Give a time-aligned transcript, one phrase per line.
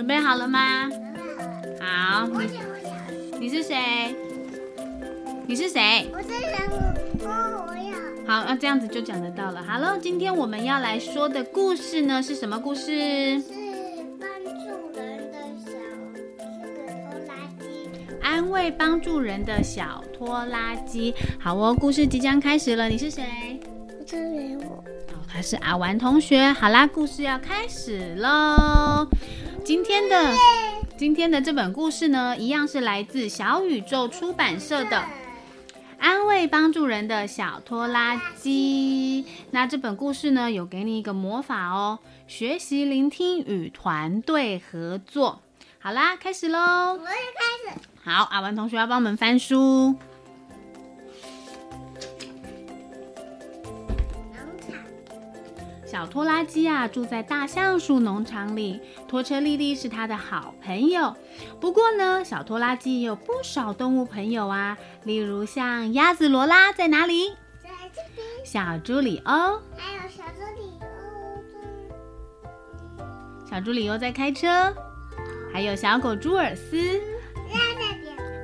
[0.00, 0.88] 准备好了吗？
[1.78, 2.42] 好，我
[3.38, 4.16] 你是谁？
[5.46, 6.08] 你是谁？
[6.10, 6.28] 我是
[7.26, 7.28] 小
[8.26, 9.62] 好，那这样子就讲得到了。
[9.62, 13.42] 好了，今天我们要来说的故事呢是什么故事？
[13.42, 13.52] 是
[14.18, 15.68] 帮助人的小
[16.16, 16.22] 这
[16.78, 17.90] 个拖拉机。
[18.22, 21.14] 安慰帮助人的小拖拉机。
[21.38, 22.88] 好哦，故事即将开始了。
[22.88, 23.60] 你是谁？
[23.86, 24.82] 我这里我
[25.12, 26.50] 哦，他是阿玩同学。
[26.54, 29.06] 好啦，故事要开始喽。
[29.64, 30.34] 今天的
[30.96, 34.96] 今天的这本故事呢，一样是来自小宇宙出版社的
[35.98, 39.24] 《安慰帮助人的小拖拉机》。
[39.50, 45.40] 那这本故事呢，有给你一个魔法哦，学习聆听与团队合作。
[45.78, 46.98] 好啦，开始喽我！
[46.98, 47.80] 也开始。
[48.02, 49.94] 好，阿文同学要帮我们翻书。
[55.90, 58.80] 小拖拉机啊，住在大橡树农场里。
[59.08, 61.16] 拖车丽丽是它的好朋友。
[61.60, 67.30] 不过呢，小拖拉机也有不少动物朋友啊，例如像鸭子罗拉在哪里？
[67.60, 69.32] 在这边，小猪里欧，
[69.76, 70.78] 还有小猪里
[72.96, 74.72] 欧，小猪里欧在开车，
[75.52, 77.00] 还有小狗朱尔斯、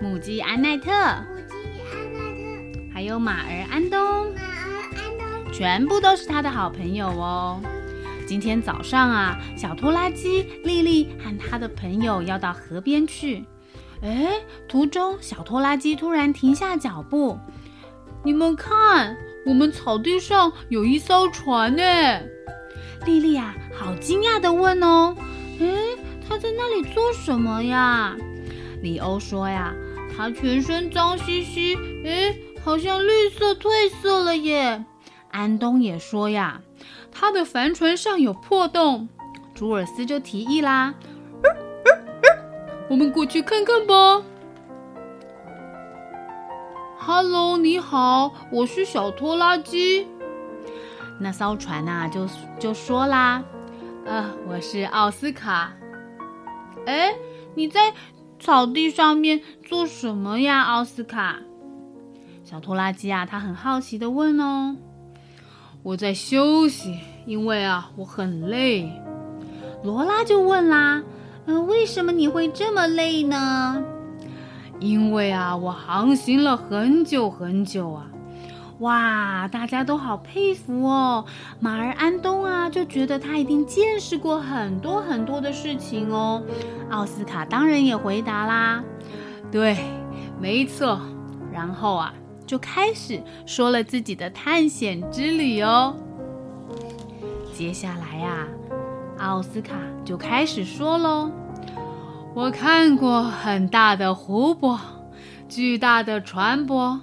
[0.03, 0.85] 母鸡安奈特，
[1.31, 2.93] 母鸡安奈特。
[2.93, 4.35] 还有马儿安东，
[5.57, 7.59] 全部都是它的好朋友哦。
[8.27, 13.43] 今天早上啊，小拖拉机丽丽和她的朋友要到河边去。
[14.03, 17.39] 哎，途中小拖拉机突然停下脚步。
[18.23, 21.83] 你们看，我们草地上有一艘船呢。
[23.07, 25.17] 丽丽啊，好惊讶的问哦
[25.59, 25.67] ：“哎，
[26.29, 28.15] 他在那里做什么呀？”
[28.83, 29.75] 里欧说呀
[30.15, 33.71] ：“他全身脏兮兮，哎，好像绿色褪
[34.03, 34.85] 色了耶。”
[35.37, 36.63] 安东也说呀，
[37.13, 39.07] 他的帆船上有破洞。
[39.55, 40.95] 朱尔斯就提议啦
[42.89, 44.23] ：“我们过去看看吧。”
[46.99, 50.07] Hello，你好，我是小拖拉机。
[51.21, 52.27] 那艘船呐、就
[52.59, 53.45] 就说啦
[54.07, 55.71] ：“呃，我是奥斯卡。”
[56.87, 57.15] 哎，
[57.55, 57.93] 你在
[58.41, 61.37] 草地上面做什么呀，奥斯卡？
[62.43, 64.77] 小拖拉机啊，他很好奇的问哦。
[65.87, 68.91] 我在休息，因为啊，我很累。
[69.85, 71.01] 罗拉就问啦
[71.47, 73.85] ：“嗯、为什么你会这么累呢？”
[74.81, 78.11] 因为啊，我航行了很久很久啊。
[78.81, 81.25] 哇，大家都好佩服哦。
[81.61, 86.43] 马儿安东啊，就觉得他一定见识过很多很多的事情哦。
[86.91, 88.83] 奥斯卡当然也回答啦
[89.53, 89.77] ：“对，
[90.41, 91.01] 没错。”
[91.55, 92.13] 然后啊，
[92.47, 95.97] 就开始说了自己的探险之旅哦。
[97.53, 98.47] 接下来呀、
[99.19, 99.75] 奥斯卡
[100.05, 101.31] 就开始说喽
[102.35, 104.79] ：“我看过很大的湖泊，
[105.49, 107.01] 巨大的船舶。”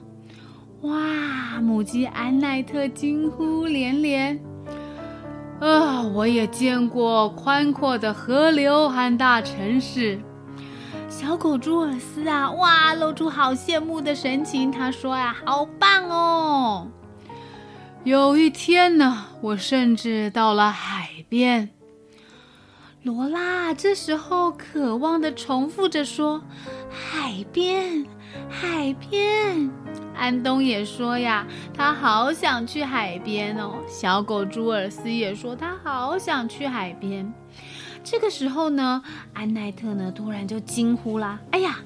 [0.83, 1.61] 哇！
[1.61, 4.39] 母鸡安奈特惊呼连连。
[5.59, 10.19] 啊，我也见过宽阔的河流和大城市。
[11.15, 14.71] 小狗朱尔斯啊，哇，露出好羡慕的神情。
[14.71, 16.87] 他说呀、好棒哦！
[18.03, 21.69] 有一天呢，我甚至到了海边。
[23.03, 26.41] 罗拉这时候渴望的重复着说
[26.89, 28.07] ：“海边，
[28.49, 29.69] 海边。”
[30.17, 31.45] 安东也说呀，
[31.75, 33.75] 他好想去海边哦。
[33.87, 37.31] 小狗朱尔斯也说，他好想去海边。
[38.03, 39.01] 这个时候呢，
[39.33, 41.79] 安奈特呢突然就惊呼啦：“哎呀，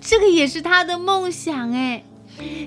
[0.00, 2.02] 这个也是他的梦想哎！”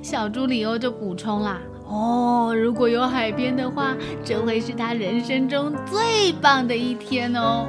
[0.04, 7.68] 小猪里欧就补充啦：“哦，如果有海边的话，这会是他人生中最棒的一天哦。”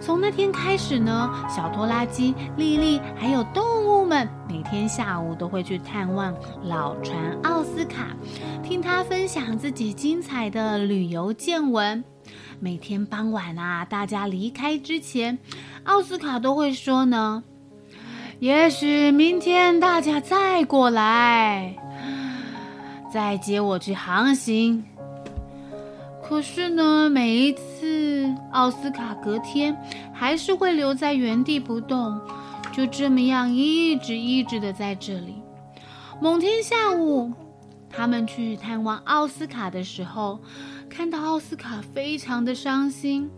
[0.00, 8.16] 从那天开始呢，小拖拉机莉莉还有动物们每天下午都会去探望老船奥斯卡，
[8.62, 12.02] 听他分享自己精彩的旅游见闻。
[12.60, 15.38] 每天傍晚啊，大家离开之前，
[15.84, 17.42] 奥斯卡都会说呢
[18.40, 21.76] ：“也许明天大家再过来，
[23.12, 24.84] 再接我去航行。”
[26.28, 28.07] 可是呢，每一次
[28.52, 29.76] 奥斯卡隔天
[30.12, 32.20] 还是会留在原地不动，
[32.72, 35.42] 就这么样一直一直的在这里。
[36.20, 37.32] 某天下午，
[37.90, 40.40] 他们去探望奥斯卡的时候，
[40.88, 43.30] 看到奥斯卡非常的伤心，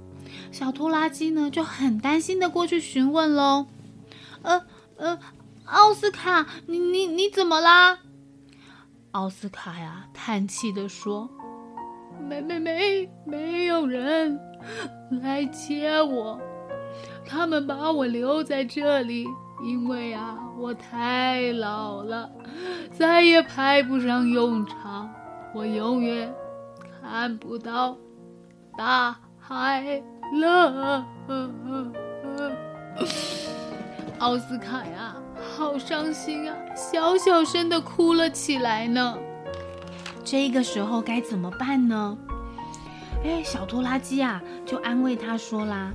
[0.52, 3.66] 小拖拉机呢就很担心的过去询问喽。
[4.42, 4.64] 呃
[4.96, 5.18] 呃，
[5.64, 7.98] 奥斯卡，你你你怎么啦？
[9.12, 11.28] 奥斯卡呀，叹气的说
[12.20, 14.38] ：“没没没，没有人
[15.22, 16.38] 来接我，
[17.26, 19.26] 他们把我留在这里，
[19.64, 22.30] 因为啊，我太老了，
[22.92, 25.10] 再也派不上用场，
[25.54, 26.32] 我永远
[27.00, 27.96] 看不到
[28.76, 30.02] 大海
[30.40, 31.04] 了。”
[34.18, 35.16] 奥斯卡呀！
[35.56, 39.16] 好伤心啊，小小声的哭了起来呢。
[40.30, 42.16] 这个时候该怎么办呢？
[43.24, 45.90] 哎，小拖拉机啊，就安慰他说啦：“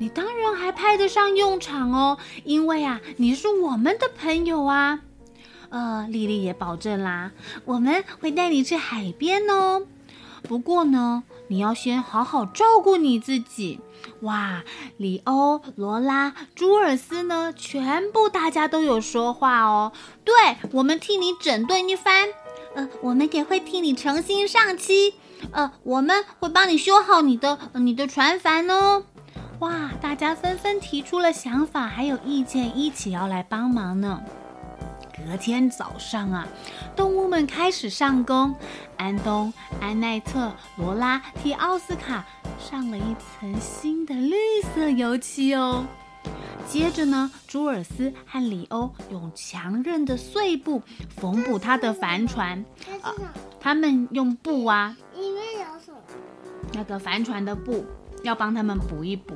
[0.00, 5.00] 你当然还派得上用场哦，因为啊，你是我们的朋友啊。”
[5.68, 7.32] 呃，丽丽也保证啦，
[7.66, 9.82] 我们会带你去海边哦。
[10.44, 13.80] 不过呢，你要先好好照顾你自己。
[14.20, 14.62] 哇，
[14.96, 17.52] 里欧、罗拉、朱尔斯呢？
[17.54, 19.92] 全部大家都有说话哦。
[20.24, 20.34] 对，
[20.72, 22.28] 我们替你整顿一番。
[22.74, 25.14] 呃，我们也会替你重新上漆。
[25.52, 29.04] 呃，我们会帮你修好你的你的船帆哦。
[29.60, 34.20] 哇，大家纷纷提出了想法，还有意见，一起要来帮忙呢。
[35.16, 36.46] 隔天早上啊，
[36.96, 38.54] 动物们开始上工。
[38.96, 42.24] 安东、安奈特、罗拉替奥斯卡
[42.58, 44.34] 上了一层新的绿
[44.74, 45.86] 色油漆哦。
[46.66, 50.82] 接着呢，朱尔斯和里欧用强韧的碎布
[51.16, 52.64] 缝补他的帆船。
[53.00, 53.14] 啊，
[53.60, 55.98] 他们用布啊，里面有什么？
[56.72, 57.84] 那个帆船的布
[58.22, 59.34] 要帮他们补一补。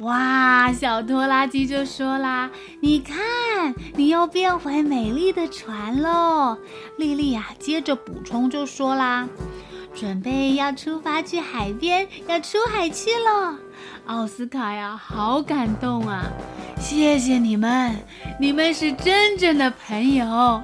[0.00, 2.50] 哇，小拖拉机就说啦
[2.82, 6.58] ：“你看，你又变回美丽的船喽。”
[6.98, 9.28] 莉莉呀，接着补充就说啦
[9.94, 13.58] ：“准备要出发去海边，要出海去了。”
[14.06, 16.24] 奥斯卡呀，好感动啊！
[16.76, 17.94] 谢谢你们，
[18.38, 20.60] 你们是真正的朋友。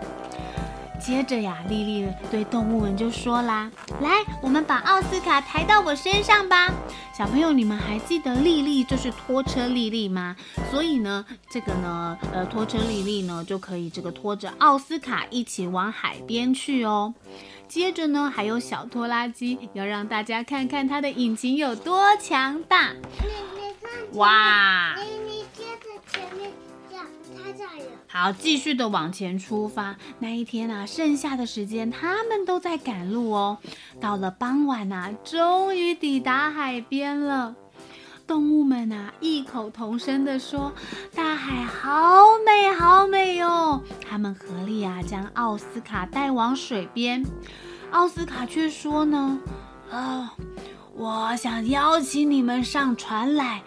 [1.00, 3.70] 接着呀，丽丽对动物们就说啦
[4.02, 6.68] ：“来，我们把奥斯卡抬到我身上吧。”
[7.16, 10.36] 小朋友，你们还记得丽丽就是拖车丽丽吗？
[10.70, 17.14] 所以呢，这个呢，呃，拖车丽丽呢就可以这个拖着奥斯卡一起往海边去哦。
[17.68, 22.92] 接着呢，还有小拖拉机，要让大家看看它的引擎有多强大。
[24.12, 24.94] 哇！
[28.06, 29.96] 好，继续的往前出发。
[30.19, 33.58] 那一天啊，剩下的时间他们都在赶路哦。
[34.00, 37.55] 到了傍晚啊，终于抵达海边了。
[38.26, 40.73] 动物们啊，异口同声的说
[41.14, 47.25] ：“大海好美，好美哦！”他们合力啊，将奥斯卡带往水边。
[47.90, 49.38] 奥斯卡却说呢
[49.90, 50.35] ：“啊，
[50.94, 53.62] 我想邀请你们上船来。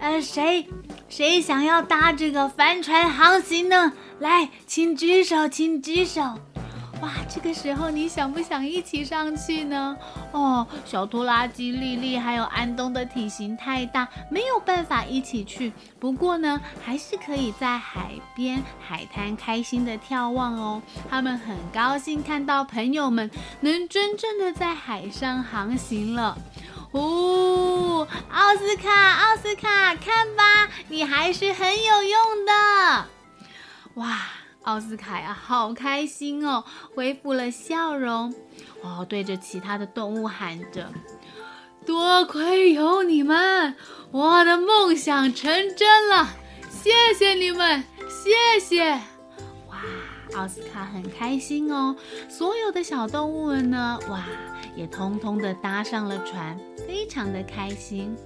[0.00, 0.66] 呃，谁？”
[1.08, 3.92] 谁想要搭这个帆船航行呢？
[4.18, 6.20] 来，请举手，请举手。
[7.02, 9.94] 哇，这个时候你想不想一起上去呢？
[10.32, 15.72] 哦，小拖拉机丽丽还有安东的体型太大，没有办法一起去。
[16.00, 20.82] 不过呢，还是可以在海边海滩开心的眺望哦。
[21.10, 23.30] 他们很高兴看到朋友们
[23.60, 26.38] 能真正的在海上航行了。
[26.92, 30.42] 哦，奥斯卡，奥斯卡，看吧，
[30.88, 33.06] 你还是很有用的。
[33.94, 34.18] 哇，
[34.62, 36.64] 奥斯卡呀，好开心哦，
[36.94, 38.34] 恢复了笑容。
[38.82, 40.92] 哦，对着其他的动物喊着
[41.84, 43.74] ：“多亏有你们，
[44.10, 46.28] 我的梦想成真了，
[46.70, 48.92] 谢谢你们，谢谢。”
[49.68, 49.80] 哇，
[50.36, 51.96] 奥斯卡很开心哦。
[52.28, 54.24] 所有的小动物们呢，哇，
[54.76, 56.58] 也通通的搭上了船。
[56.86, 58.16] 非常的开心。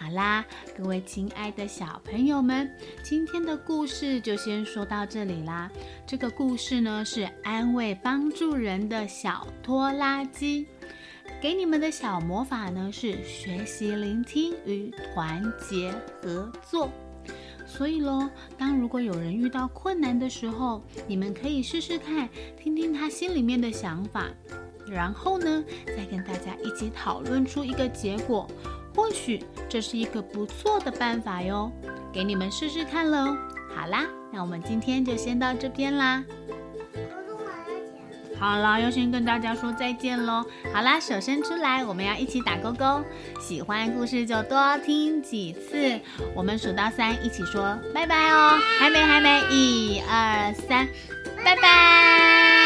[0.00, 0.44] 好啦，
[0.76, 2.70] 各位亲爱的小朋友们，
[3.02, 5.68] 今天的故事就先说到这里啦。
[6.06, 10.68] 这个故事呢是安慰帮助人的小拖拉机，
[11.42, 16.88] 给你们的小魔法呢是学习聆听与团结合作。
[17.66, 24.28] 所以喽，当如果有人遇到困难的时候，你们可以试试看，听听他心里面的想法。
[24.88, 28.48] 然后呢，再跟大家一起讨论出一个结果，
[28.94, 31.70] 或许这是一个不错的办法哟，
[32.12, 33.36] 给你们试试看喽。
[33.76, 36.24] 好啦，那我们今天就先到这边啦。
[38.40, 40.44] 好了，要先跟大家说再见喽。
[40.72, 43.02] 好啦，手伸出来，我们要一起打勾勾。
[43.40, 46.00] 喜欢故事就多听几次。
[46.34, 48.56] 我们数到三，一起说拜拜哦。
[48.78, 50.86] 还没，还没，一二三，
[51.44, 52.57] 拜拜。